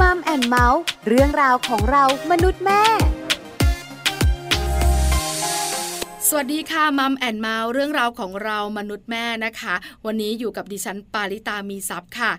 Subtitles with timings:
[0.00, 2.82] Mom and Mouth เรื่องราวของเรามนุษย์แม่
[6.28, 9.74] สวัสดีค่ะ Mom and Mouth เรื่องราวของเรามนุษย์แม่นะคะ
[10.06, 12.32] วันนี้อยู่กับดิฉันปาริตามีซัพ์ค่ะ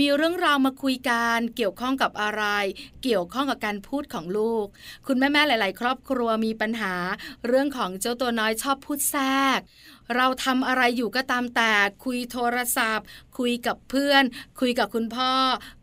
[0.00, 2.44] มีเรื่องราวมาคุยกันเกี่ยวข้องกับอะไร
[3.02, 4.66] เกี่ยวข้องกับการพูดของลูก
[5.06, 6.94] คุณแม่ๆหลาย ๆ ครอบครัวมีปัญหา
[7.46, 9.26] เรื่องของเจ้าตัวน้อยชอบพูดแทร
[9.56, 9.58] ก
[10.16, 11.72] เราทำอะไรอยู่ก็ตามแต่
[12.04, 13.06] คุยโทรศัพท์
[13.38, 14.24] คุยกับเพื่อน
[14.60, 15.32] คุยกับคุณพ่อ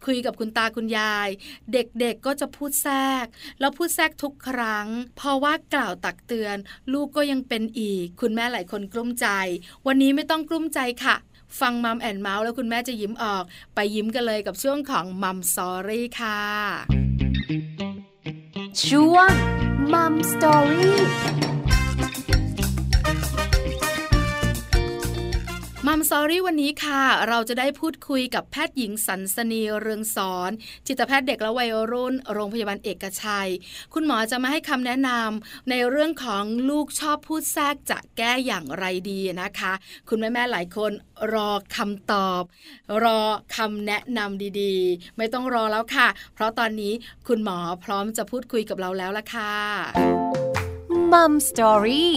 [0.05, 1.29] คุยกับคุณตาคุณยาย
[1.73, 3.25] เด็กๆก็จะพูดแทรก
[3.59, 4.87] แล้วพูดแทรกทุกครั้ง
[5.17, 6.57] เพราะว่ากล่าวตักเตือน
[6.93, 9.27] ลูกก็ยังเป็นอีก คุณแม่หลายคนกลุ้มใจ
[9.87, 11.15] วันนี้ไม่ต้องกลุ้มใจค่ะ
[11.59, 13.43] ฟัง Mom and Mouth แล้วคุณแม่จะยิ้มออก
[13.75, 16.41] ไปยิ้มกันเลยกับช่วงของ Mom Story ค่ะ
[18.85, 19.31] ช่วง
[19.93, 20.99] Mom Story
[25.93, 30.51] มัมซอรี่วันนี้ค่ะ เราจะได้พูดคุยกับแพทย์หญิงสันสนีเรืองสอน
[30.87, 33.49] จิตแพทย์เด็กและวัยรุ่น โรงพยาบาลเอกชัย
[33.93, 39.73] คุณหมอจะมาให้คำแนะนำในเรื่องของลูกชอบพูดแทรกจะแก้อย่างไรดีนะคะ
[40.09, 40.91] คุณแม่แม่หลายคน
[41.33, 42.43] รอคำตอบ
[43.03, 43.21] รอ
[43.55, 46.93] คำแนะนำดีๆ ไม่ต้องรอแล้วค่ะ เพราะตอนนี้
[47.27, 49.55] คุณหมอพร้อมจะพูดคุยกับเราแล้วละค่ะ
[51.11, 52.15] มัมสตอรี่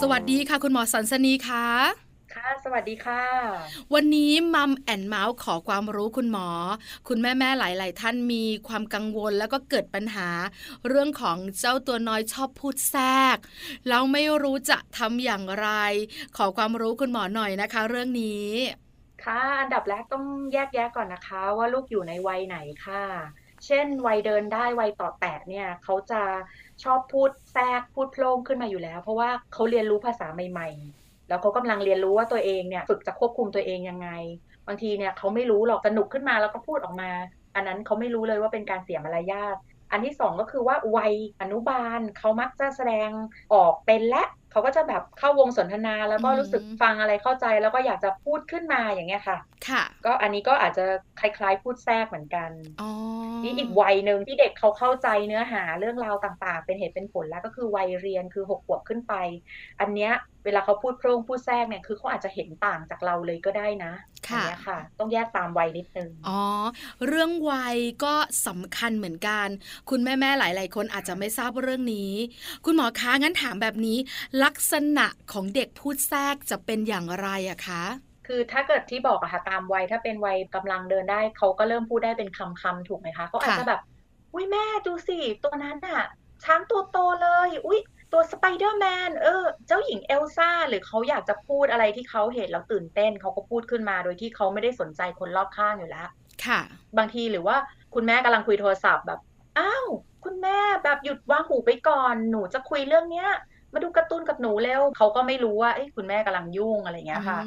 [0.00, 1.66] สวัสดีค่ะ คุณหมอสันสนีค่ะ
[2.34, 3.22] ค่ะ สวัสดีค่ะ
[3.94, 6.48] วันนี้มัมแอนเมาส์ขอความรู้คุณหมอ
[7.08, 10.28] คุณแม่แม่หลาย ๆ ท่านมีความกังวลแล้วก็เกิดปัญหา
[10.88, 13.36] เรื่องของเจ้าตัวน้อยชอบพูดแทรก
[13.88, 15.68] แล้วไม่รู้จะทำอย่างไร
[16.36, 18.48] ขอความรู้คุณหมอหน่อยนะคะ เรื่องนี้
[19.24, 23.04] ค่ะอันดับแรกต้องแยกแยะก่อนนะคะ ว่าลูกอยู่ในวัยไหนค่ะ
[23.66, 26.22] เช่นวัยเดินได้วัยต่อแตะเนี่ยเขาจะ
[26.84, 34.08] ชอบพูดแทรกพูดโพล่งขึ้นมาอยู่แล้ว เพราะว่าเขาเรียนรู้ภาษาใหม่ ๆ แล้วเขากำลังเรียนรู้ว่าตัวเองเนี่ยฝึกจะควบคุมตัวเองยังไง
[34.66, 37.10] บางทีเนี่ยเขาไม่รู้หรอกสนุกขึ้นมาแล้วก็พูดออกมา
[37.54, 39.56] อันนั้นเขาไม่รู้เลยว่าเป็นการเสียมารยาท
[39.90, 43.10] อันที่สองก็คือว่าวัยอนุบาลเขามักจะแสดง
[43.52, 49.38] ออกเป็นและ เขาก็จะแบบเข้าวงสนทนาแล้วก็รู้สึกฟังอะไรเข้าใจแล้วก็อยากจะพูดขึ้นมาอย่างเงี้ยค่ะ
[49.68, 50.84] ค่ะ ก็อันนี้ก็อาจจะ
[51.20, 52.50] คล้าย ๆ พูดแทรกเหมือนกัน
[53.42, 59.14] นี่อีกวัยหนึ่งที่เด็กเขาเข้าใจเนื้อหาเรื่องราวต่าง ๆ เป็นเหตุเป็นผลแล้วก็คือวัยเรียนคือหกขวบขึ้นไป
[59.80, 60.12] อันเนี้ย
[60.44, 63.92] เวลาเขาพูดโพร่งพูดแทรกเนี่ยคือเขาอาจจะเห็นต่างจากเราเลยก็ได้นะ
[64.28, 66.42] ค่ะค่ะ ต้องแยกตามวัยนิดนึงอ๋อ
[67.06, 68.14] เรื่องวัยก็
[68.46, 69.46] สำคัญเหมือนกัน
[69.90, 72.12] คุณแม่ ๆ หลาย ๆ คนอาจจะไม่ทราบเรื่องนี้
[72.64, 73.98] คุณหมอคะงั้นถามแบบนี้
[74.44, 77.84] ลักษณะของเด็กพูดแทรกจะเป็นอย่างไรอะคะ
[78.26, 83.80] คือถ้าเกิดที่บอกอะค่ะตามวัยถ้าเป็นวัยกำลังเดินได้เขาก็เริ่มพูดได้เป็นคำคำถูกไหมคะเขาอาจจะแบบ
[84.34, 86.02] อุ้ยแม่ดูสิตัวนั้นอะ
[86.44, 87.80] ช้างตัวโตเลย อุ้ย
[88.12, 96.08] ตัวสไปเดอร์แมนเออ เจ้าหญิงเอลซ่า หรือเขาอยากจะพูดอะไรที่เขาเห็นแล้วตื่นเต้นเขาก็พูดขึ้นมาโดยที่เขาไม่ได้สนใจคนรอบข้างอยู่แล้ว
[96.46, 96.60] ค่ะ
[96.98, 97.56] บางทีหรือว่า
[97.94, 99.20] คุณแม่กำลังคุยโทรศัพท์แบบ
[99.58, 99.86] อ้าว
[100.24, 103.28] คุณแม่แบบหยุดวางหูไปก่อน หนูจะคุยเรื่องเนี้ย
[103.74, 107.40] มาดูการ์ตูนกับหนูเร็วเขาก็ไม่รู้ว่าคุณแม่กำลังยุ่งอะไรเงี้ยค่ะ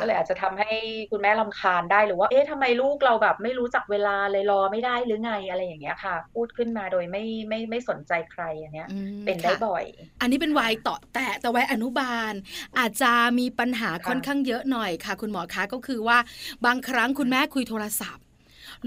[0.00, 0.70] ก็เลยอาจจะทำให้
[1.10, 8.88] คุณแม่ลาคาญได้หรือว่าเอ๊ะทำไมลูกเราแบบไม่รู้จักเวลาเลยรอไม่ได้หรือไงอะไรอย่างเงี้ยค่ะ พูดขึ้นมาโดยไม่ไม่ไม่สนใจใครอันเนี้ย
[9.24, 9.84] เป็นได้บ่อย
[10.20, 12.32] อันนี้เป็นวัยต่อแต่แต่วัยอนุบาล
[12.78, 16.18] อาจจะมีปัญหาค่อนข้างเยอะหน่อยค่ะ คุณหมอคะก็คือว่า
[16.66, 18.24] บางครั้งคุณแม่คุยโทรศัพท์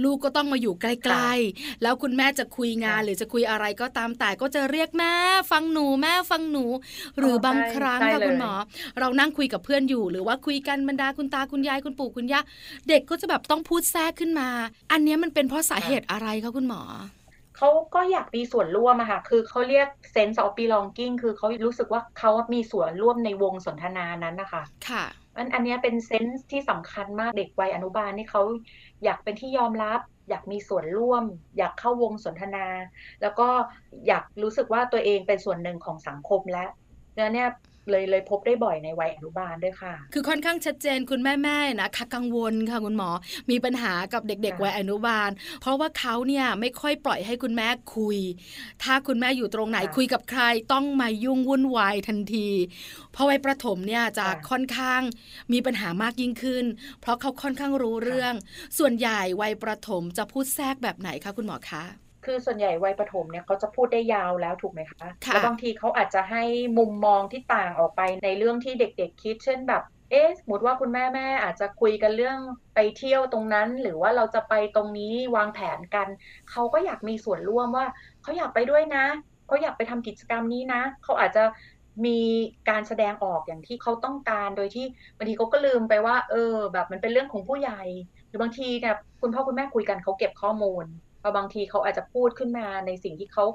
[0.04, 5.14] ลูกก็ต้องมาอยู่ใกล้ๆแล้วคุณแม่จะคุยงานหรือจะคุยอะไรก็ตามแต่ก็จะเรียกแม่
[5.52, 6.66] ฟังหนูแม่ฟังหนู
[7.20, 8.54] หรือบางครั้งค่ะคุณหมอ
[9.00, 12.42] เรานั่งคุยกับเพื่อนอยู่ หรือว่าคุยกันบรรดาคุณตาคุณยายคุณปู่คุณย่า
[12.90, 14.50] เด็กก็จะแบบต้องพูดแทรกขึ้นมา
[14.92, 16.84] อันนี้มันเป็นเพราะสาเหตุอะไรคะคุณหมอ
[17.58, 25.06] เขาก็อยากมีส่วนร่วมอะค่ะ คือเขาเรียก sense of belonging คือเขารู้สึกว่าเขามีส่วนร่วมในวงสนทนานั้นนะคะ ค่ะ
[25.40, 28.42] อันอันนี้เป็นเซนส์ที่สำคัญมากเด็กวัยอนุบาลนี่เขา
[29.04, 31.24] อยากเป็นที่ยอมรับ อยากมีส่วนร่วม
[31.58, 32.68] อยากเข้าวงสนทนา
[33.22, 33.48] แล้วก็
[34.08, 36.70] อยากรู้สึกว่าตัวเองเป็นส่วนหนึ่งของสังคมแล้ว
[37.34, 37.50] เนี่ย
[37.92, 43.10] เลยเลยพบได้บ่อยในวัยอนุบาลด้วยค่ะ คือค่อนข้างชัดเจนคุณแม่แม่นะคะกังวลค่ะคุณหมอ
[43.52, 45.30] มีปัญหากับเด็ก ๆ วัยอนุบาล
[45.62, 48.18] เพราะว่าเขาเนี่ยไม่ค่อยปล่อยให้คุณแม่คุย
[48.84, 50.44] ถ้าคุณแม่อยู่ตรงไหนคุยกับใคร
[50.74, 52.50] ต้องมายุ่งวุ่นวายทันที
[53.14, 55.02] เพราะวัยประถมเนี่ยจะค่อนข้าง
[55.54, 56.66] มีปัญหามากยิ่งขึ้น
[57.02, 58.34] เพราะเขาค่อนข้างรู้เรื่อง
[58.78, 66.44] ส่วนใหญ่วัยประถมจะพูดแทรกแบบไหนคะคุณหมอคะ คือส่วนใหญ่วัยประถมเนี่ยเขาจะพูดได้ยาวแล้วถูกไหมคะแล้วบางทีเขาอาจจะให้
[66.78, 72.38] มุมมองที่ต่างออกไปในเรื่องที่เด็ก ๆ คิด เช่นแบบ เอ๊ะสมมติว่าคุณแม่แม่อาจจะคุยกันเรื่อง
[72.76, 76.08] ไปเที่ยวตรงนั้น หรือว่าเราจะไปตรงนี้วางแผนกัน
[76.52, 77.86] เขาก็อยากมีส่วนร่วมว่า
[78.22, 79.06] เขาอยากไปด้วยนะ
[79.48, 81.44] เขาอยากไปทำกิจกรรมนี้นะเขาอาจจะ
[82.06, 82.20] มี
[82.70, 84.86] การแสดงออกอย่างที่เขาต้องการโดยที่
[85.18, 87.82] บางทีเขาก็ลืมไปว่า เออ แบบมันเป็นเรื่องของผู้ใหญ่
[88.28, 93.46] หรือบางทีเนี่ยคุณพ่อคุณแม่คุยกันเขาเก็บข้อมูลพอ บางทีเขาอาจจะพูดขึ้นมาในสิ่งที่เขา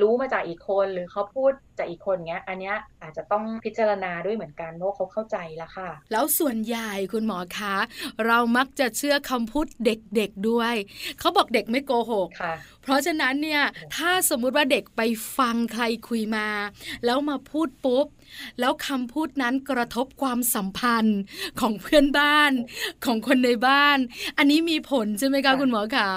[0.00, 7.76] รู้มาจากอีกคนหรือเขาพูดจากอีกคนเงี้ย อันเนี้ยอาจจะต้องพิจารณาด้วยเหมือนกันเพราะเขาเข้าใจแล้วค่ะ แล้วส่วนใหญ่คุณหมอคะ
[8.26, 10.74] เรามักจะเชื่อคำพูดเด็กๆด้วย
[11.18, 13.62] เขาบอกเด็กไม่โกหกค่ะเพราะฉะนั้นเนี่ย
[13.96, 15.00] ถ้าสมมุติว่าเด็กไป
[15.38, 16.48] ฟังใครคุยมา
[17.04, 18.06] แล้วมาพูดปุ๊บ
[18.60, 21.20] แล้วคำพูดนั้นกระทบความสัมพันธ์
[21.60, 22.52] ของเพื่อนบ้าน
[23.04, 23.98] ของคนในบ้าน
[24.38, 26.10] อันนี้มีผลใช่ไหมคะคุณหมอคะ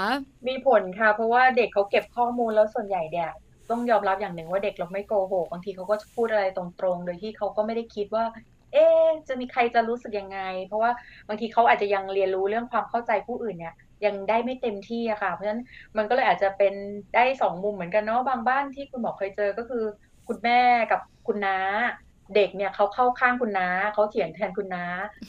[0.47, 3.31] มีผลค่ะ เพราะว่าเด็กเขาเก็บข้อมูลแล้วส่วนใหญ่เนี่ย
[3.69, 8.25] ต้องยอมรับอย่างหนึ่งว่าเด็กเราไม่โกหกบางทีเขาก็จะพูดอะไรตรงๆ โดยที่เขาก็ไม่ได้คิดว่า
[8.71, 8.85] เอ๊
[9.27, 10.91] จะมีใครจะรู้สึกยังไง เพราะว่า
[11.27, 13.73] บางทีเขาอาจจะยังเรียนรู้เรื่องความเข้าใจผู้อื่นเนี่ย
[14.05, 15.61] ยังได้ไม่เต็มที่อะค่ะ เพราะฉะนั้น
[15.97, 16.73] มันก็เลยอาจจะเป็น
[17.13, 19.83] ได้สองมุมเหมือนกันเนาะบางบ้านที่คุณหมอเคยเจอก็คือ
[20.27, 20.53] คุณแม่
[20.89, 21.53] กับคุณน้า
[22.35, 24.85] เด็กเนี่ยเขาเข้าข้างคุณน้าเขาเถียงแทนคุณน้า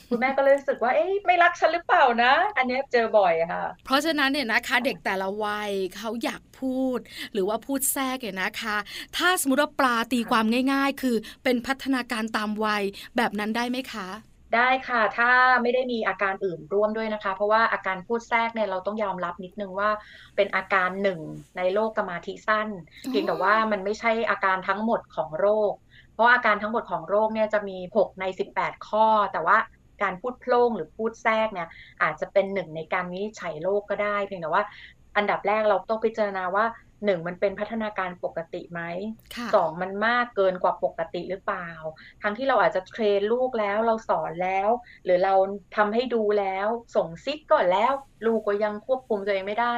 [0.09, 6.99] คุณแม่ก็เลยรู้สึกว่าเอ๊ะไม่รักฉันหรือเปล่านะ อันนี้เจอบ่อยค่ะ เพราะฉะนั้นเนี่ยนะคะเด็กแต่ละวัยเขาอยากพูด
[7.33, 8.77] หรือว่าพูดแทรกเนี่ยนะคะ
[9.17, 12.83] ถ้าสมมติว่าปลาตีความง่าย ๆ คือเป็นพัฒนาการตามวัย
[13.17, 14.09] แบบนั้นได้ไหมคะ
[14.56, 15.31] ได้ค่ะ ถ้า
[15.62, 19.91] ไม่ได้มีอาการอื่นร่วมด้วยนะคะ เพราะว่าอาการพูดแทรกเนี่ยเราต้องยอมรับนิดนึงว่า
[20.37, 21.21] เป็นอาการหนึ่ง
[21.56, 22.69] ในโรคกมาธิสั้น
[23.11, 25.73] เพียงแต่ว่ามันไม่ใช่อาการทั้งหมดของโรค
[26.19, 28.25] เพราะอาการทั้งหมดของโรคเนี่ยจะมี 6 ใน
[28.55, 29.56] 18 ข้อ แต่ว่า
[30.03, 31.69] การพูดโพล่งหรือพูดแทรกเนี่ย
[32.03, 34.65] อาจจะเป็นหนึ่งในการวินิจฉัยโรคก็ได้ เพียงแต่ว่า
[35.17, 36.65] อันดับแรกเราต้องพิจารณาว่า
[37.05, 38.81] หนึ่งมันเป็นพัฒนาการปกติไหม
[39.35, 41.69] ค่ะสองมันมากเกินกว่าปกติหรือเปล่า
[42.23, 44.69] ทั้งที่เราอาจจะเทรนลูกแล้วเราสอนแล้ว
[45.05, 45.35] หรือเรา
[45.76, 47.93] ทำให้ดูแล้ว ส่งซิกก่อนแล้ว
[48.26, 49.75] ลูกก็ยังควบคุมตัวเองไม่ได้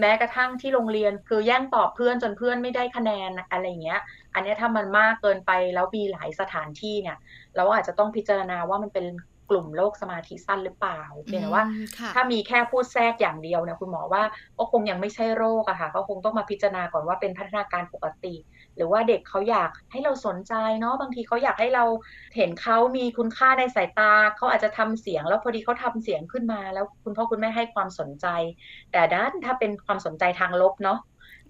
[0.00, 4.00] แม้กระทั่งที่โรงเรียนคือแย่งตอบเพื่อนจนเพื่อนไม่ได้คะแนนอะไรอย่างเงี้ย
[4.34, 7.16] อันเนี้ยถ้ามันมากเกินไปแล้วมีหลายสถานที่เนี่ย
[7.56, 9.06] เราอาจจะต้องพิจารณาว่ามันเป็น
[9.50, 14.22] กลุ่มโรคสมาธิสั้นหรือเปล่าเพียงแต่ว่าอืมค่ะถ้ามีแค่พูดแทรกอย่างเดียวเนี่ยคุณหมอว่า
[14.58, 18.34] ก็คงยังไม่ใช่โรคอะค่ะก็คงต้องมาพิจารณาก่อนว่าเป็นพัฒนาการปกติ
[18.76, 21.84] หรือว่าเด็กเขาอยากให้เราสนใจเนาะบางทีเขาอยากให้เรา
[22.36, 28.26] เห็นเขามีคุณค่าในสายตาเขาอาจจะทำเสียง แล้วพอดีเขาทำเสียงขึ้นมา แล้วคุณพ่อคุณแม่ให้ความสนใจ
[28.92, 30.98] แต่ด้านถ้าเป็นความสนใจทางลบเนาะ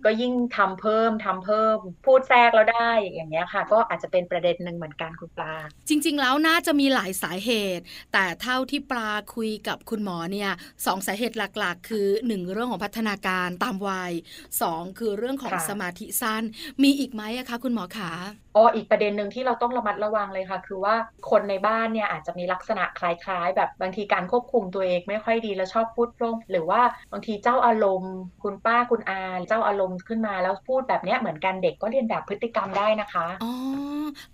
[0.04, 5.54] ก็ยิ่งทำเพิ่มทำเพิ่ม พูดแทรกแล้วได้อย่างเงี้ยค่ะ ก็อาจจะเป็นประเด็นหนึ่งเหมือนกันคุณปลา
[5.88, 10.50] จริง ๆ แล้วน่าจะมีหลายสาเหตุ แต่เท่าที่ปลาคุยกับคุณหมอเนี่ย
[10.86, 14.12] สองสาเหตุหลักๆ คือ 1 เรื่องของพัฒนาการตามวัย
[14.54, 16.42] 2 คือเรื่องของค่ะสมาธิสั้น
[16.82, 18.10] มีอีกไหมอะคะคุณหมอขา
[18.56, 20.94] อ๋ออีกประเด็นหนึ่งที่เราต้องระมัดระวังเลยค่ะ คือว่า
[21.30, 26.80] คนในบ้านเนี่ยอาจจะมีลักษณะคล้ายๆ แบบบางทีการควบคุมตัวเองไม่ค่อยดีแล้วชอบพูดโพร่งหรือว่า
[27.12, 33.52] บางทีเจ้าอารมณ์ คุณป้าคุณอาเจ้าอารมณ์ขึ้นมาแล้วพูดแบบเนี้ยเหมือนกันเด็กก็เรียนแบบพฤติกรรมได้นะคะอ๋อ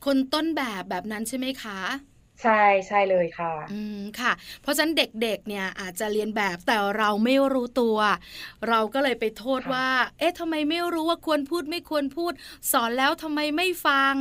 [0.04, 2.11] คนต้นแบบแบบนั้นใช่ไหมคะ
[2.42, 7.96] ใช่ใช่เลยค่ะ อืมค่ะ เพราะฉะนั้นเด็กๆ เนี่ยอาจจะเรียนแบบแต่เราไม่รู้ตัว
[8.68, 12.32] เราก็เลยไปโทษค่ะว่า เอ๊ะทำไมไม่รู้ว่าควรพูดไม่ควรพูด
[12.72, 14.14] สอนแล้วทำไมไม่ฟัง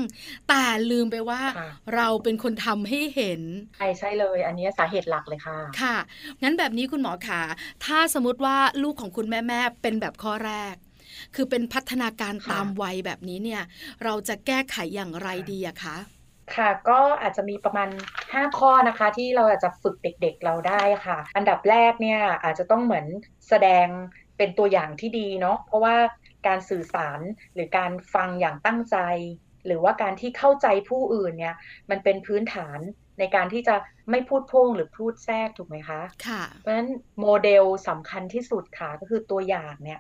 [0.50, 3.42] แต่ลืมไปว่าค่ะเราเป็นคนทำให้เห็น
[3.78, 5.98] ใช่ใช่เลย อันนี้สาเหตุหลักเลยค่ะ ค่ะ
[6.44, 7.42] งั้นแบบนี้คุณหมอขา
[7.86, 10.76] ถ้าสมมติว่าลูกของคุณแม่แม่ๆเป็นแบบข้อแรก
[11.36, 13.62] คือเป็นพัฒนาการค่ะตามวัยแบบนี้เนี่ย
[14.04, 15.98] เราจะแก้ไขอย่างไรดีอะคะ
[16.56, 17.90] ค่ะ ก็อาจจะมีประมาณ
[18.34, 23.06] 5 ข้อนะคะ ที่เราอาจจะฝึกเด็กๆเราได้ค่ะ อันดับแรกเนี่ยอาจจะต้องเหมือน
[23.50, 23.88] แสดง
[24.38, 25.96] เป็นตัวอย่างที่ดีเนาะเพราะว่า
[26.48, 27.20] การสื่อสาร
[27.54, 28.98] หรือการฟังอย่างตั้งใจ
[29.66, 31.56] หรือว่าการที่เข้าใจผู้อื่นเนี่ย
[31.90, 32.80] มันเป็นพื้นฐาน
[33.20, 33.76] ในการที่จะ
[34.12, 36.90] ไม่พูดโพ่งหรือพูดแทรกถูกไหมคะค่ะเพราะฉะนั้น
[37.22, 40.00] โมเดลสำคัญที่สุดค่ะก็คือตัวอย่างเนี่ย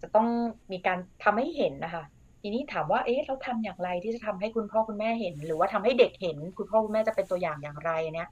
[0.00, 0.28] จะต้อง
[0.72, 2.04] มีการทำให้เห็นนะคะ
[2.40, 8.28] ทีนี้ถามว่า เอ๊ะ เราทำอย่างไรที่จะทำให้คุณพ่อคุณแม่เห็น หรือว่าทำให้เด็กเห็น คุณพ่อคุณแม่จะเป็นตัวอย่างอย่างไรเนี่ย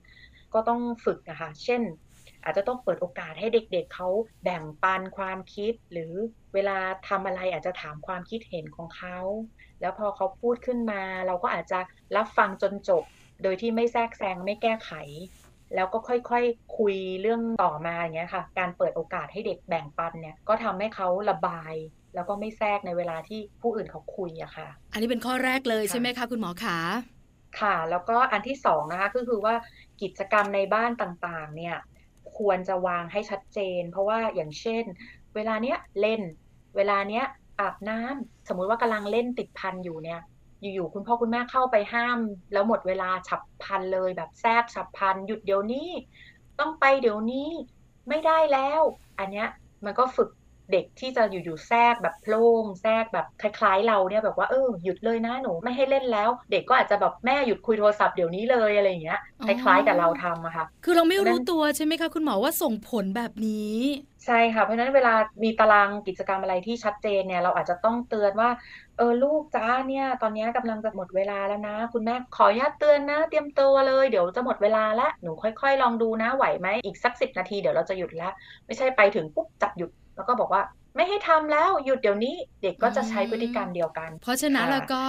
[0.55, 1.83] ก็ต้องฝึกนะคะ เช่น
[2.45, 4.09] อาจจะต้องเปิดโอกาสให้เด็กๆเเขา
[4.45, 6.13] แบ่งปันความคิด หรือ
[6.55, 9.19] เวลาทำอะไรอาจจะถามความคิดเห็นของเขา
[9.81, 11.81] แล้วพอเขาพูดขึ้นมา เราก็อาจจะ
[12.17, 13.05] รับฟังจนจบ
[13.43, 14.93] โดยที่ไม่แทรกแซงไม่แก้ไข
[15.75, 16.33] แล้วก็ค่อยๆค
[16.79, 21.75] คุยเรื่องต่อมาอย่างเงี้ยค่ะ การเปิดโอกาสให้เด็กแบ่งปันเนี่ย ก็ทำให้เขาระบาย
[22.15, 26.79] แล้วก็ไม่แทรกในเวลาที่ผู้อื่นเขาคุยอะค่ะ อันนี้เป็นข้อแรกเลยค่ะใช่ไหมคะคุณหมอขา
[27.61, 29.55] ค่ะ แล้วก็อันที่สองนะคะก็คือว่า
[30.03, 31.77] กิจกรรมในบ้านต่างๆ เนี่ย
[32.37, 34.85] ควรจะวางให้ชัดเจน เพราะว่าอย่างเช่น
[35.35, 36.21] เวลาเนี้ยเล่น
[36.77, 37.25] เวลาเนี้ย
[37.61, 40.21] อาบน้ำสมมุติว่ากำลังเล่นติดพันอยู่เนี่ย
[40.61, 42.19] อยู่ๆคุณพ่อคุณแม่เข้าไปห้าม
[42.53, 45.89] แล้วหมดเวลาฉับพลันเลยแบบแทรกฉับพลันหยุดเดี๋ยวนี้
[46.61, 47.49] ต้องไปเดี๋ยวนี้
[48.09, 48.81] ไม่ได้แล้ว
[49.19, 49.49] อันเนี้ย
[49.85, 50.29] มันก็ฝึก
[50.73, 63.77] เด็กที่จะอยู่ๆแทรกแบบโพล่งแทรกแบบคล้ายๆ เราเนี่ยแบบว่าเออหยุดเลยนะหนูไม่ให้เล่นแล้ว เด็กก็อาจจะแบบแม่หยุดคุยโทรศัพท์เดี๋ยวนี้เลยอะไรอย่างเงี้ยอ๋คอล้ายๆกับเราทำอะค่ะคือเราไม่เพราะฉะนั้รู้นตัวใช่ไหมคะคุณหมอว่าส่งผลแบบนี้
[64.25, 68.51] ใช่ค่ะเพราะฉะนั้นเวลามีตารางกิจกรรมอะไรที่ชัดเจนเนี่ยเราอาจจะต้องเตือนว่า
[68.97, 78.33] เออลูกจ้าเนี่ยตอนนี้กำลังจะหมดเวลาแล้วนะ คุณแม่ขออนุญาตเตือนนะ เตรียมตัวเลยเดี๋ยวจะหมดเวลาแล้วหนูค่อย ๆ ลองดูนะไหวไหมอีกสักสิบนาทีเดี๋ยวเราจะหยุดแล้ว
[78.67, 80.63] ไม่ใช่ไปถึงปุ๊บจับหยุด แล้วก็บอกว่า
[80.97, 85.03] ไม่ให้ทำแล้วหยุดเดี๋ยวนี้เด็กก็จะใช้พฤติกรรมเดียวกัน เพราะฉะนั้นค่ะแล้วก็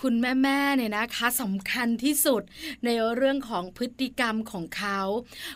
[0.00, 2.42] คุณแม่ๆเนี่ยนะคะสำคัญที่สุด
[2.84, 5.00] ในเรื่องของพฤติกรรมของเขา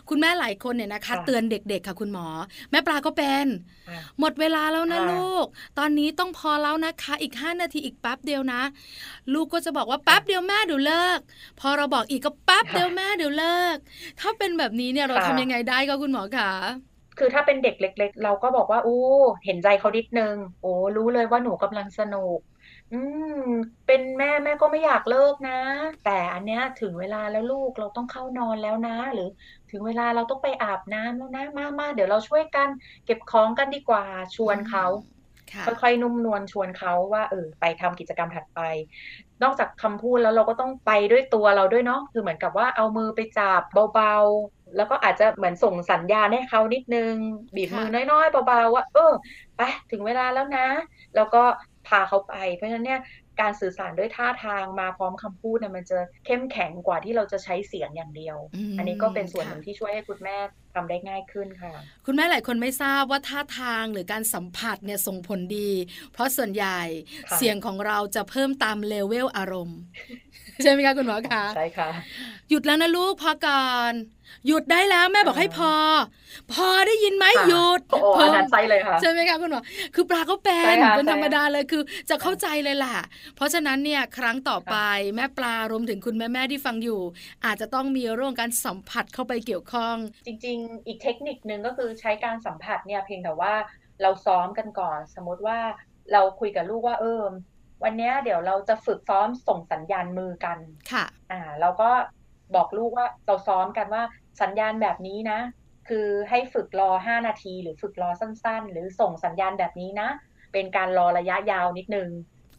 [0.09, 2.27] คุณแม่หลายคนเนี่ยนะคะ เตือนเด็กๆค่ะคุณหมอ
[2.71, 3.45] แม่ปลาก็เป็น
[3.89, 5.45] ค่ะหมดเวลาแล้วนะค่ะลูก
[5.79, 8.61] ตอนนี้ต้องพอแล้วนะคะ อีกห้านาทีอีกแป๊บเดียวนะ
[9.33, 11.19] ลูกก็จะบอกว่าแป๊บเดียวแม่เดี๋ยวเลิก
[11.59, 13.75] พอเราบอกอีกก็แป๊บเดียวแม่เดี๋ยวเลิก
[14.19, 16.51] ถ้าเป็นแบบนี้เนี่ยเราทำยังไงได้ก็คุณหมอคะ
[17.17, 18.93] คือถ้าเป็นเด็กเล็ก ๆ เราก็บอกว่า อู้
[19.45, 22.39] เห็นใจเขานิดนึง โอ้รู้เลยว่าหนูกำลังสนุก
[22.91, 22.95] อื
[23.31, 23.39] ม
[23.85, 25.51] เป็นแม่แม่ก็ไม่อยากเลิกนะ
[26.01, 29.25] แต่อันเนี้ยถึงเวลาแล้วลูกเราต้องเข้านอนแล้วนะ หรือ
[29.69, 32.67] ถึงเวลาเราต้องไปอาบน้ำแล้วนะมามาเดี๋ยวเราช่วยกัน
[33.05, 34.03] เก็บของกันดีกว่า
[34.35, 34.85] ชวนเขา
[35.53, 38.59] ค่ะค่อยๆนุ่มนวลชวนเขาว่าเออไปทำกิจกรรมถัดไป
[39.43, 43.61] นอกจากคำพูดแล้วเราก็ต้องไปด้วยตัวเราด้วยเนาะคือเหมือนกับว่าเอามือไปจับ
[43.93, 47.13] เบาๆ แล้วก็อาจจะเหมือนส่งสัญญาณให้เขานิดนึง
[47.55, 49.11] บีบมือน้อยๆเบาๆว่า เออ
[49.57, 50.67] ไปถึงเวลาแล้วนะ
[51.15, 51.43] แล้วก็
[51.87, 53.01] พาเขาไป เพราะฉะนั้นเนี่ย
[53.41, 58.37] การสื่อสารด้วยท่าทางมาพร้อมคำพูดเนี่ยมันจะเข้มแข็งกว่าที่เราจะใช้เสียงอย่างเดียว
[58.75, 60.37] มอันนี้ก็เป็นส่วนหค่ะนึ่งที่ช่วยให้คุณแม่
[60.73, 61.73] ทำได้ง่ายขึ้นค่ะ
[62.05, 65.71] คุณแม่หลายคนไม่ทราบว่าท่าทางหรือการสัมผัสเนี่ยส่งผลดี
[66.13, 66.81] เพราะส่วนใหญ่
[67.31, 69.79] ค่ะเสียงของเราจะเพิ่มตามเลเวลอารมณ์
[70.61, 71.89] ใช่ไหมคะคุณหมอคะใช่ค่ะ
[72.49, 73.93] หยุดแล้วนะลูกพอก่อน
[74.45, 75.71] หยุดได้แล้วแม่บอกให้พอ
[76.51, 79.61] พอได้ยินไหมค่ะหยุดโอ้โหอันนั้นใช่เลยค่ะใช่ไหมคะคุณหมอ
[79.95, 82.97] คือปลาก็เป็ใช่นค่ะเป็นใช่ธรรมดาเลยคือจะเข้าใจเลยแหละ
[83.35, 84.75] เพราะฉะนั้นเนี่ยครั้งต่อไป
[85.15, 87.01] แม่ปลารวมถึงคุณแม่แม่ๆที่ฟังอยู่
[87.45, 93.53] อาจจะต้องมีเรื่องการสัมผัสเข้าไปเกี่ยวข้อง จริง ๆ อีกเทคนิคนึงก็คือใช้การสัมผัสเนี่ยเพียงแต่ว่า
[94.01, 95.59] เราซ้อมกันก่อน สมมติว่า
[96.11, 97.23] เราคุยกับลูกว่าเออ
[97.83, 101.89] วันเนี้ยเดี๋ยวเราจะฝึกซ้อมส่งสัญญาณมือกัน ค่ะ อ่า เราก็
[102.55, 104.03] บอกลูกว่าเราซ้อมกันว่า
[104.41, 105.39] สัญญาณแบบนี้นะ
[105.89, 110.09] คือให้ฝึกรอ 5 นาที หรือฝึกรอสั้น ๆ หรือส่งสัญญาณแบบนี้นะ
[110.53, 112.09] เป็นการรอระยะยาวนิดนึง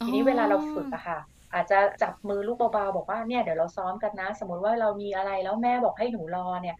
[0.04, 1.18] ทีนี้เวลาเราฝึกอะค่ะ
[1.54, 6.76] อาจจะจับมือลูกเบาๆบอกว่าเนี่ยเดี๋ยวเราซ้อมกันนะ สมมติว่าเรามีอะไรแล้วแม่บอกให้หนูรอเนี่ย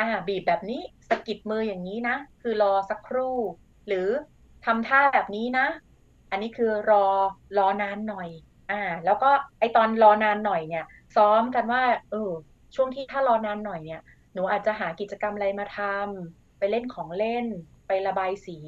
[0.00, 3.36] อ่า บีบแบบนี้สะกิดมืออย่างนี้นะ คือรอสักครู่
[3.88, 4.08] หรือ
[4.64, 5.66] ทำท่าแบบนี้นะ
[6.30, 7.04] อันนี้คือรอ
[7.58, 8.28] รอนานหน่อย
[8.70, 10.84] อ่า แล้วก็ไอตอนรอนานหน่อยเนี่ย
[11.16, 12.30] ซ้อมกันว่า เออ
[12.74, 14.02] ช่วงที่ถ้ารอนานหน่อยเนี่ย
[14.34, 17.46] หนูอาจจะหากิจกรรมอะไรมาทำไปเล่นของเล่น
[17.86, 18.58] ไประบายสี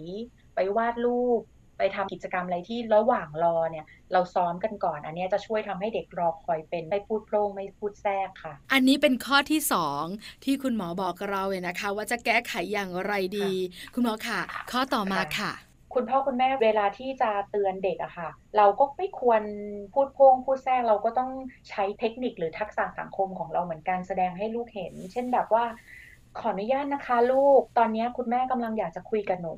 [0.54, 1.40] ไปวาดรูป
[1.78, 10.04] ไปทำกิจกรรมอะไรที่ระหว่างรอเนี่ย เราซ้อมกันก่อน อันเนี้ยจะช่วยทำให้เด็กรอคอยเป็นไม่พูดโพร่งไม่พูดแทรกค่ะ อันนี้เป็นข้อที่สอง
[10.44, 13.50] ที่คุณหมอบอกกับเราเลยนะคะ ว่าจะแก้ไขอย่างไรดี
[13.94, 14.40] คุณหมอค่ะ
[14.70, 19.42] ข้อต่อมาค่ะคุ คุณพ่อคุณแม่เวลาที่จะเตือนเด็กอะค่ะ เราก็ไม่ควร
[19.94, 21.30] พูดโพ่งพูดแทรกเราก็ต้อง
[21.70, 25.64] ใช้เทคนิคหรือทักษะสังคมของเราเหมือนกันแสดงให้ลูกเห็น เช่นแบบว่า
[26.38, 29.54] ขออนุญาตนะคะ ลูก ตอนนี้คุณแม่กำลังอยากจะคุยกับหนู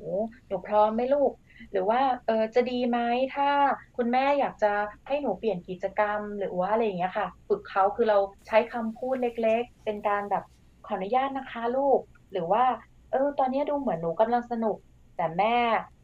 [0.47, 1.31] หนูพร้อมไหมลูก
[1.71, 2.99] หรือว่าเออจะดีไหม
[3.35, 3.49] ถ้า
[3.97, 4.71] คุณแม่อยากจะ
[5.07, 10.43] ให้หนูเปลี่ยนกิจกรรม หรือว่าอะไรอย่างเงี้ยค่ะ ฝึกเขาคือเราใช้คำพูดเล็ก ๆ เป็นการแบบ
[10.85, 11.99] ขออนุญาตนะคะ ลูก
[12.31, 12.63] หรือว่า
[13.11, 14.77] เออ ตอนนี้ดูเหมือนหนูกำลังสนุก
[15.17, 15.55] แต่แม่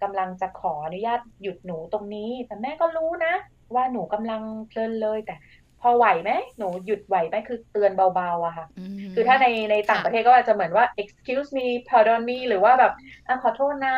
[0.03, 3.33] กำลังจะขออนุญาตหยุดหนูตรงนี้ แต่แม่ก็รู้นะ
[3.75, 5.35] ว่าหนูกำลังเพลินเลยแต่
[5.81, 8.65] พอไหวไหมหนูหยุดไหวไหมคือเตือนเบาๆอะค่ะ
[9.07, 12.93] มคือถ้าในในต่างค่ะประเทศก็อาจจะเหมือนว่า excuse me pardon me หรือว่าแบบ
[13.27, 13.97] อะขอโทษนะ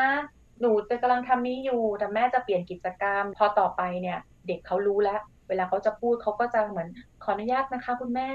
[0.61, 6.87] หนูจะกำลังทำนี้อยู่แต่แม่จะเปลี่ยนกิจกรรม พอต่อไปเนี่ย เด็กเขารู้แล้ว เวลาเขาจะพูดเขาก็จะเหมือน
[7.23, 8.29] ขออนุญาตนะคะ คุณแม่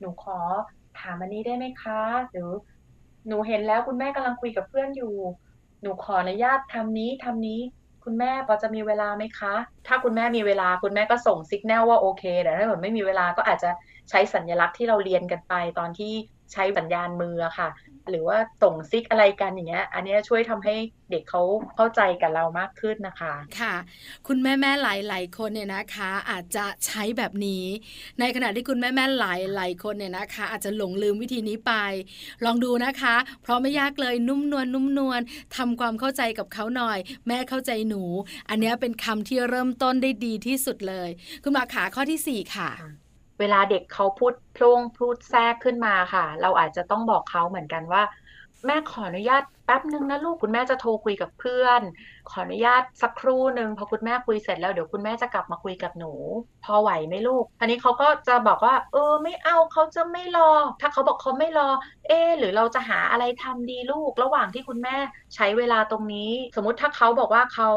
[0.00, 0.38] หนูขอ
[1.00, 2.00] ถามอันนี้ได้ไหมคะ
[2.30, 2.50] หรือ
[3.28, 5.14] หนูเห็นแล้วคุณแม่กำลังคุยกับเพื่อนอยู่
[5.84, 7.60] หนูขออนุญาตทำนี้ทำนี้
[8.04, 9.54] คุณแม่พอจะมีเวลาไหมคะ
[9.86, 13.70] ถ้าคุณแม่มีเวลาคุณแม่ก็ส่งสัญญาณว่าโอเคแต่ถ้าเกิดไม่มีเวลาก็อาจจะ
[14.10, 16.12] ใช้สัญลักษณ์ที่เราเรียนกันไปตอนที่
[16.52, 17.68] ใช้สัญญาณมืออะค่ะ
[18.10, 20.74] หรือว่าส่งซิกอะไรกันอย่างเงี้ย อันเนี้ยช่วยทำให้
[21.10, 21.42] เด็กเขา
[21.76, 23.74] เข้าใจกับเรามากขึ้นนะคะ ค่ะ
[24.26, 27.64] คุณแม่แม่หลายหลายๆคนเนี่ยนะคะ อาจจะใช้แบบนี้
[28.20, 31.72] ในขณะที่คุณแม่แม่หลายหลายๆคนเนี่ยนะคะ อาจจะหลงลืมวิธีนี้ไป
[32.44, 35.20] ลองดูนะคะ เพราะไม่ยากเลยนุ่มนวลนุ่มนวล
[35.56, 36.98] ทำความเข้าใจกับเขาหน่อย
[37.28, 38.02] แม่เข้าใจหนู
[38.48, 41.08] อันเนี้ยเป็นคำที่เริ่มต้นได้ดีที่สุดเลย
[41.42, 42.70] คุณหมาขาข้อที่สี่ค่ะ
[43.38, 48.02] เวลาเด็กเขาพูดพล่งพูดแทรกขึ้นมาค่ะ เราอาจจะต้องบอกเขาเหมือนกันว่า
[48.66, 51.80] แม่ขออนุญาตแป๊บนึงนะลูกคุณแม่จะโทรคุยกับเพื่อน
[52.26, 56.12] ขออนุญาตสักครู่หนึ่งพอคุณแม่คุยเสร็จแล้วเดี๋ยวคุณแม่จะกลับมาคุยกับหนู
[56.64, 60.50] พอไหวไหมลูกทีนี้เขาก็จะบอกว่า เออไม่เอาเขาจะไม่รอ
[60.80, 61.68] ถ้าเขาบอกเขาไม่รอ
[62.06, 64.96] เออหรือเราจะหาอะไรทำดีลูก ระหว่างที่คุณแม่
[65.34, 67.68] ใช้เวลาตรงนี้ สมมติถ้าเขาบอกว่าเขา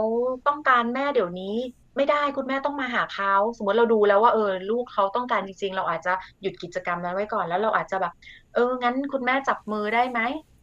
[0.46, 1.56] ต้องการแม่เดี๋ยวนี้
[1.98, 8.14] ไม่ได้คุณแม่ต้องมาหาเขาสมมติเราดูแล้วว่าเออลูกเขาต้องการจริงๆ เราอาจจะหยุดกิจกรรมนั้นไว้ก่อน แล้วเราอาจจะแบบ
[8.54, 10.20] เอองั้นคุณแม่จับมือได้ไหม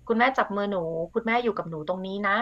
[0.08, 0.82] คุณแม่จับมือหนู
[1.14, 2.38] คุณแม่อยู่กับหนูตรงนี้นะ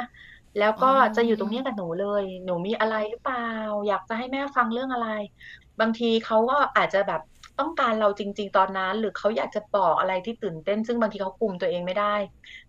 [0.58, 3.46] แล้วก็จะอยู่ตรงนี้กับหนูเลย หนูมีอะไรหรือเปล่า
[3.88, 5.08] อยากจะให้แม่ฟังเรื่องอะไร
[5.80, 7.20] บางทีเขาก็อาจจะแบบ
[7.62, 12.14] ต้องการเราจริง ๆ ตอนนั้น หรือเขาอยากจะบอกอะไรที่ตื่นเต้น ซึ่งบางทีเขาคุมตัวเองไม่ได้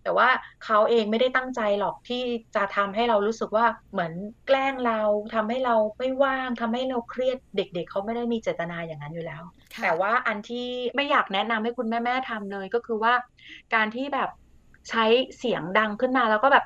[0.02, 0.28] แต่ว่า
[0.64, 2.22] เขาเองไม่ได้ตั้งใจหรอกที่
[2.56, 4.12] จะทำให้เรารู้สึกว่าเหมือน
[4.46, 5.00] แกล้งเรา
[5.34, 9.42] ทำให้เราไม่ว่างทำให้เราเครียดเด็กๆเขาไม่ได้มีเจตนาอย่างนั้นอยู่แล้ว
[9.74, 13.14] ค่ะแต่ว่าอันที่ไม่อยากแนะนำให้คุณแม่ๆทำเลยก็คือว่า
[13.74, 14.30] การที่แบบ
[14.90, 15.04] ใช้
[15.38, 16.64] เสียงดังขึ้นมาแล้วก็แบบ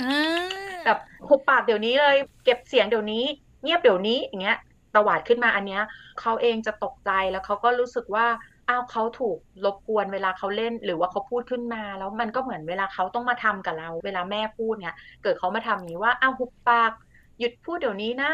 [0.00, 0.98] อ่าแบบ
[1.28, 3.24] หุบปากเดี๋ยวนี้เลย เก็บเสียงเดี๋ยวนี้
[3.62, 4.58] เงียบเดี๋ยวนี้อย่างเงี้ย
[4.96, 5.82] ตวาดขึ้นมาอันเนี้ย
[6.20, 8.26] เขาเองจะตกใจแล้วเขาก็รู้สึกว่า
[8.68, 16.92] อ้าวเขาถูกรบกวนเวลาเขาเล่นหรือว่าเขาพูดขึ้นมา แล้วมันก็เหมือนเวลาเขาต้องมาทำกับเรา เวลาแม่พูดเนี่ย เกิดเขามาทำอย่างนี้ว่าอ้าวหุบปาก
[17.38, 18.30] หยุดพูดเดี๋ยวนี้นะ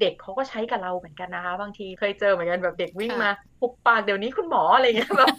[0.00, 5.34] เด็กเขาก็ใช้กับเราเหมือนกันนะคะ บางทีเคยเจอเหมือนกันแบบเด็กวิ่งมาหุบปากเดี๋ยวนี้คุณหมออะไรอย่างเงี้ยแบบ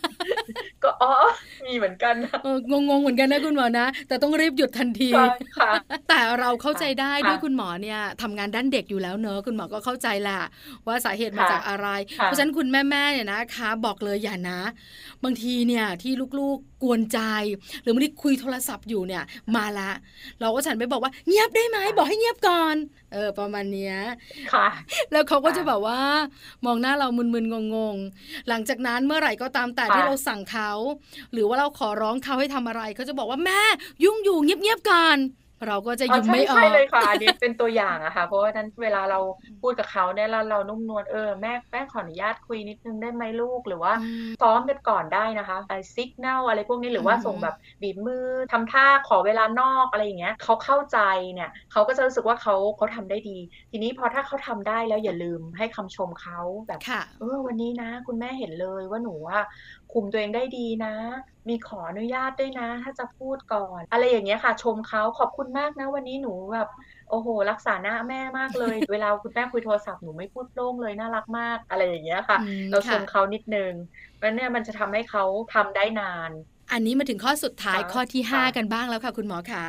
[1.67, 5.71] มีเหมือนกันนะเอองงๆเหมือนกันนะคุณหมอนะ แต่ต้องรีบหยุดทันทีค่ะค่ะ
[6.09, 10.39] แต่เราเข้าใจได้ค่ะด้วยคุณหมอเนี่ยทำงานด้านเด็กอยู่แล้วเนอะคุณหมอก็เข้าใจแหละ
[10.87, 11.87] ว่าสาเหตุมาค่ะจากอะไร
[12.19, 14.59] ค่ะเพราะฉะนั้นคุณแม่ๆเนี่ยนะคะ บอกเลยอย่านะ
[15.23, 17.19] บางทีเนี่ยที่ลูกๆกวนใจ
[17.81, 19.23] หรือบางทีคุยโทรศัพท์อยู่เนี่ย
[19.55, 19.91] มาละ
[20.41, 22.75] เราก็ฉันไปบอกว่าเงียบได้ไหมบอกให้เงียบก่อน
[23.13, 23.95] เออ ประมาณเนี้ย
[24.53, 24.67] ค่ะ
[25.11, 25.99] แล้วเขาก็ค่ะจะแบบว่า
[26.65, 30.71] มองหน้าเรามึนๆงงๆ หลังจากนั้นเมื่อไหร่ก็ตามแต่ค่ะที่เราสั่งเขา
[31.33, 33.61] หรือว่าเราขอร้องเขาให้ทำอะไรเขาจะบอกว่าแม่
[34.03, 35.17] ยุ่งอยู่เงียบๆก่อน
[35.65, 39.19] เราก็จะอ๋อยิ้มใช่ไม่ออใช่กเลยค่ะอันนี้เป็นตัวอย่างอะค่ะ เพราะว่านั้นเวลาเรา
[39.61, 43.95] พูดกับเขาเนี่ยเราเรานุ่มนวลเออแม่แม่ขออนุญาตคุยนิดนึงได้ไหมลูกหรือว่าอื
[44.27, 50.99] มซ้อมกันก่อนได้นะคะให้ signal อะไรพวกนี้หรือว่าอืมส่งแบบบีบมือทำท่าขอเวลานอกอะไรอย่างเงี้ยเขาเข้าใจ
[51.33, 53.37] เนี่ยเขาก็จะรู้สึกว่าเขาเขาทำได้ดี
[53.71, 59.39] ทีนี้พอถ้าเขาทำได้แล้วอย่าลืมให้คำชมเขาแบบค่ะเออวันนี้นะ คุณแม่เห็นเลยว่าหนูว่า
[59.93, 60.93] คุมตัวเองได้ดีนะ
[61.49, 66.69] มีขออนุญาตด้วยนะ ถ้าจะพูดก่อน อะไรอย่างเงี้ยค่ะ ชมเขาขอบคุณมากนะ วันนี้หนูแบบ
[67.09, 73.73] โอ้โห รักษาหน้าแม่มากเลย เวลาคุณแม่คุยโทรศัพท์หนูไม่พูดโปร่งเลยน่ารักมากอะไรอย่างเงี้ยค่ะอืมเราชค่ะมเขานิดนึง
[74.19, 76.31] แล้วเนี่ยมันจะทำให้เขาทำได้นาน
[76.71, 79.65] อันนี้มาถึงข้อสุดท้ายค่ะข้อที่ค่ะ5กันบ้างแล้วค่ะ คุณหมอขา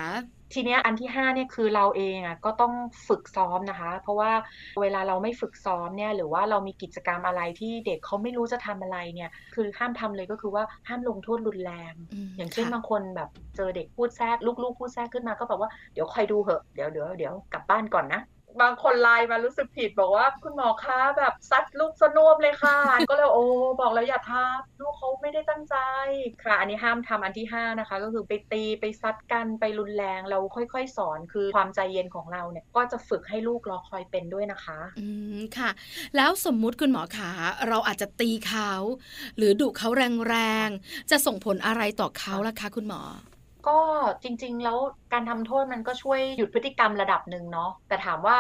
[0.52, 2.72] ทีเนี้ยอันที่ห้าเนี่ยคือเราเองอะก็ต้อง
[3.08, 4.32] ฝึกซ้อมนะคะ เพราะว่า
[4.80, 18.20] เวลาเราไม่ฝึกซ้อมเนี่ยหรือว่าเรามีกิจกรรมอะไรที่เด็กเขาไม่รู้จะทำอะไรเนี่ยคือห้ามทำเลยก็คือว่าห้ามลงโทษรุนแรงอืมอย่างเช่นค่ะบางคนแบบเจอเด็กพูดแทรกลูกๆพูดแทรกขึ้นมาก็แบบว่าเดี๋ยวคอยดูเหอะเดี๋ยวเดี๋ยวเดี๋ยวกลับบ้านก่อนนะ
[18.62, 22.78] บางคนไลน์มารู้สึกผิดบอกว่า คุณหมอคะแบบซัดลูกสนวมเลยค่ะ
[23.10, 23.44] ก็เลยโอ้
[23.80, 25.76] บอกแล้วอย่าทำลูกเขาไม่ได้ตั้งใจ
[26.44, 35.70] ค่ะ อันนี้ห้ามทำอันที่ห้านะคะ ก็คือไปตีไปซัดกันไปรุนแรงเราค่อย ๆ สอนคือความใจเย็นของเราเนี่ย ก็จะฝึกให้ลูกรอคอยเป็นด้วยนะคะ อืมค่ะ
[36.16, 37.30] แล้วสมมุติคุณหมอขา
[37.68, 38.70] เราอาจจะตีเขา
[39.36, 39.88] หรือดุเขา
[40.28, 43.02] แรงๆจะส่งผลอะไรต่อเขาล่ะคะ คุณหมอ
[43.68, 43.78] ก็
[44.22, 44.78] จริง ๆ แล้ว
[45.12, 48.38] การทำโทษมันก็ช่วยหยุดพฤติกรรมระดับหนึ่งเนาะแต่ถามว่า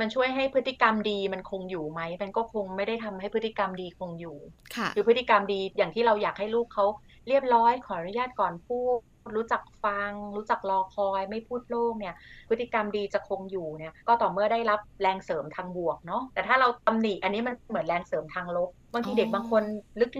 [0.00, 4.36] มันช่วยให้พฤติกรรมดีมันคงอยู่ไหม มันก็คงไม่ได้ทำให้พฤติกรรมดีคงอยู่
[4.76, 6.84] ค่ะคือพฤติกรรมดีอย่างที่เราอยากให้ลูกเขา
[7.28, 8.98] เรียบร้อยขออนุญาตก่อนพูด
[9.36, 12.14] รู้จักฟัง รู้จักรอคอย ไม่พูดโล่งเนี่ย
[12.48, 19.62] พฤติกรรมดีจะคงอยู่เนี่ย ก็ต่อเมื่อได้รับแรงเสริมทางบวกเนาะแต่ถ้าเราตำหนิอันนี้มันเหมือนแรงเสริมทางลบ บางทีอ๋อเด็กบางคน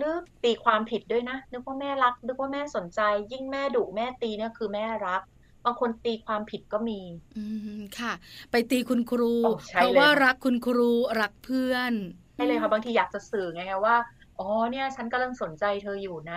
[0.03, 3.01] ลึกๆ ตีความผิดด้วยนะ นึกว่าแม่รัก นึกว่าแม่สนใจ
[3.33, 5.23] ยิ่งแม่ดุแม่ตีเนี่ยคือแม่รัก
[5.65, 7.01] บางคนตีความผิดก็มี
[7.37, 7.43] อื
[7.79, 8.13] มค่ะ
[8.51, 11.93] ไปตีคุณครู โอ้ใช่เพราะเลยว่าค่ะ รักคุณครูรักเพื่อน
[12.35, 13.97] ใช่เลยค่ะบางทีอยากจะสื่อไงคะว่า
[14.37, 16.35] อ๋อเนี่ยฉันกำลังสนใจเธออยู่นะ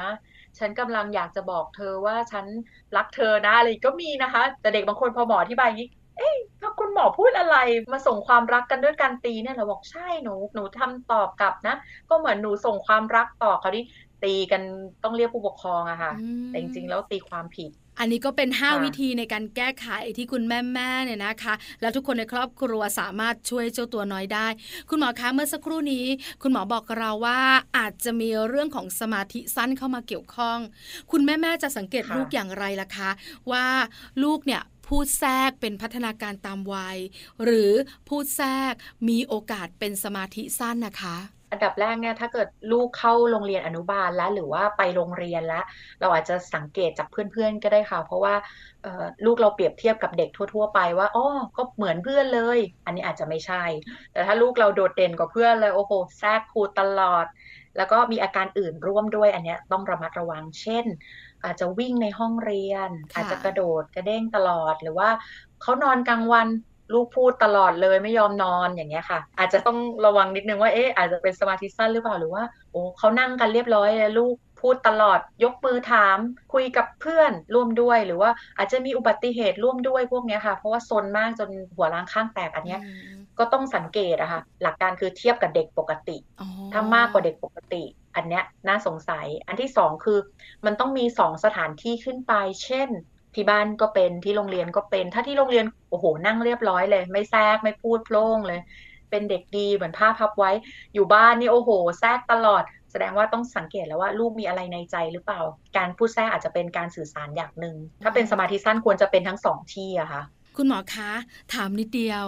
[0.60, 2.46] ฉันกำลังอยากจะบอกเธอว่าฉัน
[2.96, 7.58] รักเธอนะอะไรก็มีนะคะ แต่เด็กบางคนพอหมออธิบายอย่างนี้ เอ๊ะถ้าคุณหมอพูดอะไร
[7.92, 11.76] มาส่งความรักกันด้วยการตีเนี่ยเราบอกใช่หนูหนูทำตอบกลับนะ
[12.10, 13.86] ก็เหมือนหนูส่งความรักต่อเขาที่
[14.24, 14.62] ตีกัน
[15.04, 24.48] ต้องเรียกผู้ปกครองอะค่ะอืมแต่จริงๆแล้วตีความผิดอันนี้ก็เป็นค่ะ5วิธีในการแก้ไขที่คุณแม่แม่ๆเนี่ยนะคะ แล้วทุกคนในครอบครัวสามารถช่วยเจ้าตัวน้อยได้
[24.90, 26.06] คุณหมอคะเมื่อสักครู่นี้
[26.42, 27.40] คุณหมอบอกเราว่า
[27.78, 30.60] อาจจะมีเรื่องของสมาธิสั้นเข้ามาเกี่ยวข้อง
[31.12, 33.10] คุณแม่แม่ๆจะสังเกตค่ะลูกอย่างไรล่ะคะ
[33.52, 33.66] ว่า
[34.24, 36.98] ลูกเนี่ย พูดแทรกเป็นพัฒนาการตามวัย
[37.44, 37.72] หรือ
[38.08, 38.74] พูดแทรก
[39.10, 41.18] มีโอกาสเป็นสมาธิสั้นนะคะ
[41.52, 45.66] อันดับแรกเนี่ยถ้าเกิดลูกเข้าโรงเรียนอนุบาลแล้วหรือว่าไปโรงเรียนแล้ว
[46.02, 48.36] เราอาจจะสังเกตจากเพื่อนๆก็ได้ค่ะ เพราะว่า
[49.26, 51.26] ลูกเราเปรียบเทียบกับเด็กทั่ว ๆ ไปว่าอ๋อ
[51.58, 53.64] ก็เหมือนเพื่อนเลย อันนี้อาจจะไม่ใช่
[54.14, 57.26] แต่ถ้าลูกเราโดดเด่นกว่าเพื่อนเลยโอ้โหแทรกครูตลอด
[57.78, 60.86] แล้วก็มีอาการอื่นร่วมด้วยอันนี้ต้องระมัดระวังเช่น
[61.46, 65.10] อาจจะวิ่งในห้องเรียน อาจจะกระโดดกระเด้งตลอดหรือว่า
[65.62, 66.48] เขานอนกลางวัน
[66.94, 76.18] ลูกพูดตลอดเลยไม่ยอมนอนอย่างเงี้ยค่ะ อาจจะต้องระวังนิดนึงว่าเอ๊ะอาจจะเป็นสมาธิสั้นหรือเปล่าหรือว่าโอ้เขานั่งกันเรียบร้อยลูก พูดตลอดยกมือถาม
[76.54, 82.82] คุยกับเพื่อนร่วมด้วย หรือว่าอาจจะมีอุบัติเหตุร่วมด้วยพวกนี้ค่ะ เพราะว่าซนมากจนหัวล้างข้างแตกอันเนี้ย
[83.40, 86.18] ก็ต้องสังเกตอะค่ะหลักการคือเทียบกับเด็กปกติ
[86.74, 87.84] ถ้ามากกว่าเด็กปกติ
[88.16, 90.20] อันเนี้ยน่าสงสัยอันที่สองคือ
[90.66, 92.90] มันต้องมีสองสถานที่ขึ้นไป เช่น
[93.36, 98.62] ที่บ้านก็เป็นที่โรงเรียนก็เป็น ถ้าที่โรงเรียนโอ้โหนั่งเรียบร้อยเลย ไม่แทรกไม่พูดโพล่งเลย
[99.10, 100.52] เป็นเด็กดีเหมือนผ้าพับไว้
[100.94, 105.42] อยู่บ้านนี่โอ้โห แทรกตลอด แสดงว่าต้องสังเกตแล้วว่าลูกมีอะไรในใจหรือเปล่า
[105.78, 110.24] การพูดแทรกอาจจะเป็นการสื่อสารอย่างหนึ่ง ถ้าเป็นสมาธิสั้นควรจะเป็นทั้งสองที่อะค่ะ
[110.58, 111.12] คุณหมอคะ
[111.54, 112.26] ถามนิดเดียว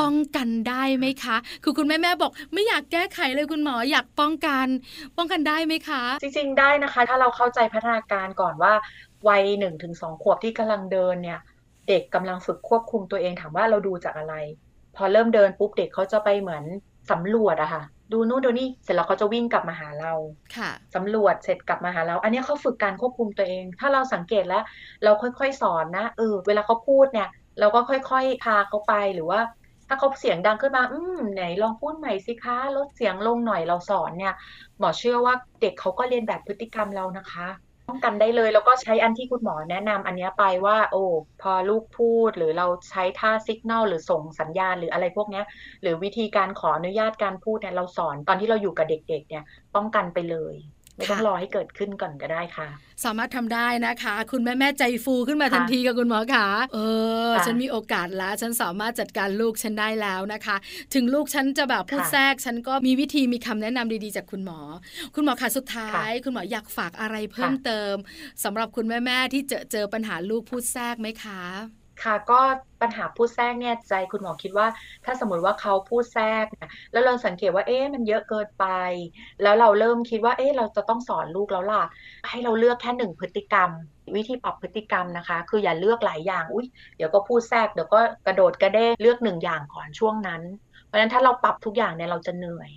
[0.00, 4.66] ป้องกันได้ไหมคะ คือคุณแม่แม่บอก ไม่อยากแก้ไขเลยคุณหมออยากป้องกัน
[5.16, 8.72] ป้องกันได้ไหมคะ จริง ๆ ได้นะคะ ถ้าเราเข้าใจพัฒนาการก่อนว่า
[9.28, 11.40] วัยหนึ่งถึงสองขวบที่กำลังเดินเนี่ย
[11.88, 14.34] เด็กกำลังฝึกควบคุมตัวเองถามว่าเราดูจากอะไร
[14.96, 16.64] พอเริ่มเดินปุ๊บเด็กเขาจะไปเหมือน
[17.10, 20.12] สำรวจอะค่ะ ดูนู่นดูนี่เสร็จแล้วเขาจะวิ่งกลับมาหาเรา
[20.56, 24.62] ค่ะสำรวจเสร็จกลับมาหาเรา อันนี้เขาฝึกการควบคุมตัวเอง ถ้าเราสังเกตแล้ว
[25.04, 27.28] เราค่อยๆสอนนะเออเวลาเขาพูดเนี่ย
[27.60, 29.40] เราก็ค่อยๆพาเขาไปหรือว่า
[29.88, 34.34] ถ้าเขาเสียงดังขึ้นมา อืมไหนลองพูดใหม่สิคะลดเสียงลงหน่อยเราสอนเนี่ย
[34.78, 37.48] หมอเชื่อว่าเด็กเขาก็เรียนแบบพฤติกรรมเรานะคะ
[37.88, 41.04] ป้องกันได้เลย แล้วก็ใช้อันที่คุณหมอแนะนำอันนี้ไปว่า โอ้
[41.42, 45.42] พอลูกพูดหรือเราใช้ท่าสัญญาณหรือส่งสัญญาณหรืออะไรพวกนี้
[45.82, 50.54] หรือวิธีการขออนุญาตการพูดเนี่ยเราสอนตอนที่เราอยู่กับเด็ก ๆ เนี่ยป้องกันไปเลย
[50.98, 52.68] ไม่ต้องรอให้เกิดขึ้นก่อนก็ได้ค่ะ
[53.04, 56.78] สามารถทำได้นะคะ คุณแม่แม่ใจฟูขึ้นมาทันทีกับคุณหมอคะเอ
[57.28, 60.56] อ ฉันมีโอกาสแล้ว ฉันสามารถจัดการลูกฉันได้แล้วนะคะ
[60.94, 64.60] ถึงลูกฉันจะแบบพูดแทรก ฉันก็มีวิธีมีคำแนะนำดีๆ จากคุณหมอ
[65.14, 67.94] คุณหมอคะสุดท้าย คุณหมออยากฝากอะไรเพิ่มเติม
[68.44, 72.40] สำหรับคุณแม่แม่ที่เจอเจอปัญหาลูกพูดแทรกไหมคะ ค่ะก็
[72.82, 74.66] ปัญหาพูดแทรกเนี่ยใจคุณหมอคิดว่า
[75.04, 78.66] ถ้าสมมติว่าเขาพูดแทรกเนี่ยแล้วเราสังเกตว่าเอ๊ะมันเยอะเกินไป
[79.42, 81.82] แล้วเราเริ่มคิดว่าเอ๊ะเราจะต้องสอนลูกแล้วล่ะ
[82.28, 83.70] ให้เราเลือกแค่หนึ่งพฤติกรรม
[84.16, 90.42] วิธีปรับพฤติกรรมนะคะ คืออย่าเลือกหลายอย่างอุ้ยเดี๋ยวก็พูดแทรกเดี๋ยวก็กระโดดกระเด้เลือกหนึ่งอย่างก่อนช่วงนั้น
[90.86, 92.70] เพราะฉะนั้นถ้าเราปรับทุกอย่างเนี่ยเราจะเหนื่อย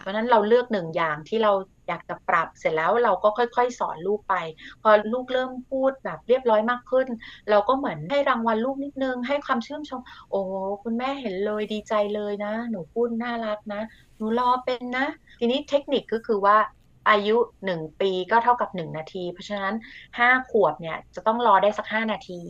[0.00, 1.52] เพราะฉะนั้นเราเลือกหนึ่งอย่างที่เรา
[1.88, 4.34] อยากจะปรับเสร็จแล้วเราก็ค่อยๆ สอนลูกไป
[4.82, 7.06] พอลูกเริ่มพูดแบบเรียบร้อยมากขึ้น
[7.50, 10.40] เราก็เหมือนให้รางวัลลูกนิดนึง ให้ความชื่นชม โอ้
[10.82, 13.82] คุณแม่เห็นเลยดีใจเลยนะ หนูพูดน่ารักนะ
[14.16, 15.06] หนูรอเป็นนะ
[15.40, 16.56] ทีนี้เทคนิคก็คือว่า
[17.10, 19.74] อายุหนึ่งปีก็เท่ากับหนึ่งนาที เพราะฉะนั้น
[20.18, 22.40] ห้าขวบเนี่ยจะต้องรอได้สักห้านาที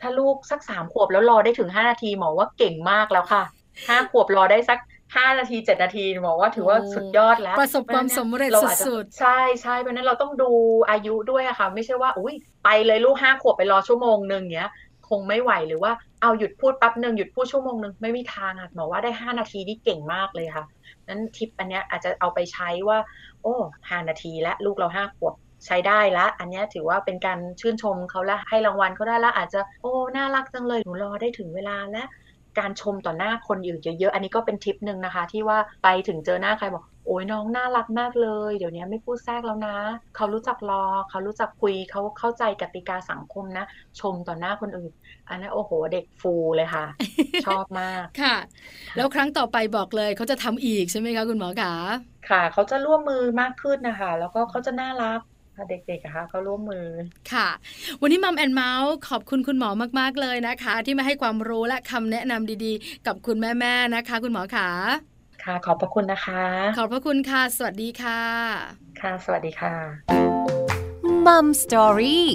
[0.00, 3.42] ถ้าลูกสักสามขวบแล้วรอได้ถึงห้านาทีหมอว่าเก่งมากแล้วค่ะ
[3.88, 4.78] ห้าขวบรอได้สัก
[5.14, 8.50] ห้านาทีเจ็ดนาทีบอกว่าถือว่าสุดยอดแล้ว ประสบความสำเร็จ
[8.86, 10.50] สุดๆใช่ใช่เพราะนั้นเราต้องดู
[10.90, 14.68] อายุด้วยอะค่ะ ไม่ใช่ว่า อุ้ยไปเลยลูกห้าขวบไปรอชั่วโมงหนึ่งเนี้ย
[15.08, 15.92] คงไม่ไหวหรือว่า
[16.22, 20.64] เอาหยุดพูดแป๊บหนึ่งหยุดพูดชั่วโมงหนึ่งไม่มีทางอะหมอว่าได้ห้านาทีนี่เก่งมากเลยค่ะ
[21.08, 22.98] นั้นทิปอันเนี้ยอาจจะเอาไปใช้ว่า
[23.42, 23.54] โอ้
[23.90, 25.34] ห้านาทีและลูกเราห้าขวบ
[25.66, 32.08] ใช้ได้ละ อันนี้ถือว่าเป็นการชื่นชมเขาและให้รางวัลเขาได้ละอาจจะโอ้น่ารักจังเลยหนูรอได้ถึงเวลาแล้ว
[32.58, 39.76] การชมต่อหน้าคนอื่นเยอะๆ อันนี้ก็เป็นทิปหนึ่งนะคะ ที่ว่าไปถึงเจอหน้าใครบอกโอ้ยน้องน่ารักมากเลย เดี๋ยวนี้ไม่พูดแทรกแล้วนะ
[40.16, 43.64] เขารู้จักรอ เขารู้จักคุยเขาเข้าใจกติกาสังคมนะ
[44.00, 44.92] ชมต่อหน้าคนอื่น
[45.28, 46.86] อันนั้นโอ้โห เด็กฟูเลยค่ะ
[47.44, 48.36] ชอบมากค่ะ
[48.96, 51.74] แล้วครั้งต่อไปบอกเลยเขาจะทำอีกใช่ไหมคะคุณหมอคะ
[52.28, 55.20] ค่ะ เขาจะร่วมมือมากขึ้นนะคะ แล้วก็เขาจะน่ารัก
[55.70, 56.86] เด็กๆนะคะเขาร่วมมือ
[57.32, 57.48] ค่ะ
[58.00, 64.68] วันนี้มัมแอนเมาส์ขอบคุณคุณหมอมากๆเลยนะคะ ที่มาให้ความรู้และคำแนะนำดีๆ กับคุณแม่ๆนะคะ คุณหมอขา
[65.44, 66.42] ค่ะ ขอบพระคุณนะคะ
[66.78, 68.20] ขอบพระคุณค่ะ สวัสดีค่ะ
[69.00, 69.74] ค่ะ สวัสดีค่ะ
[71.26, 72.26] มัมสตอรี่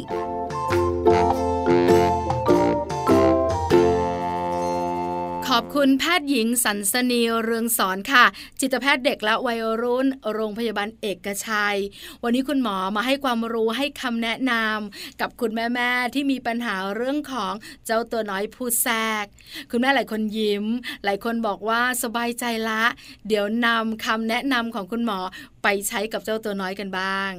[5.62, 8.26] อบคุณแพทย์หญิงสันสนีเรืองสอนค่ะ
[8.60, 11.78] จิตแพทย์เด็กและวัยรุ่น โรงพยาบาลเอกชัย
[12.24, 17.54] วันนี้คุณหมอมาให้ความรู้ให้คำแนะนำกับคุณแม่แม่ที่มีปัญหาเรื่องของ
[17.86, 19.26] เจ้าตัวน้อยผู้แทรก
[19.72, 20.66] คุณแม่หลายคนยิ้ม
[21.04, 22.84] หลายคนบอกว่าสบายใจละ
[23.28, 25.20] เดี๋ยวนำคำแนะนำของคุณหมอ
[25.64, 27.32] ไปใช้กับเจ้าตัวน้อยกันบ้าง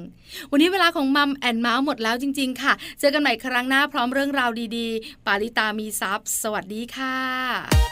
[0.50, 7.91] วันนี้เวลาของมัมแอนเมาส์หมดแล้วจริง ๆ ค่ะ เจอกันใหม่ครั้งหน้าพร้อมเรื่องราวดีๆ ปาลิตามีซัพ์สวัสดีค่ะ